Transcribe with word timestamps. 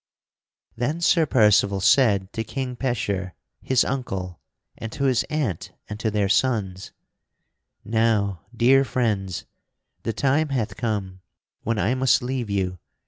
Then 0.75 0.99
Sir 0.99 1.27
Percival 1.27 1.79
said 1.79 2.33
to 2.33 2.43
King 2.43 2.75
Pecheur, 2.75 3.35
his 3.61 3.83
uncle 3.85 4.39
and 4.75 4.91
to 4.93 5.03
his 5.03 5.21
aunt 5.25 5.73
and 5.87 5.99
to 5.99 6.09
their 6.09 6.27
sons: 6.27 6.91
"Now, 7.85 8.41
dear 8.51 8.83
friends, 8.83 9.45
the 10.01 10.11
time 10.11 10.49
hath 10.49 10.75
come 10.75 11.21
when 11.61 11.77
I 11.77 11.93
must 11.93 12.23
leave 12.23 12.49
you. 12.49 12.79